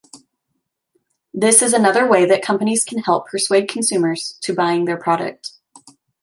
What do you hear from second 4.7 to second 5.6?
their product.